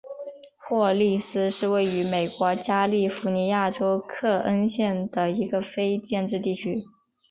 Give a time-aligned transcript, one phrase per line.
[0.57, 6.87] 霍利斯是位于美国加利福尼亚州克恩县的一个非建制地区。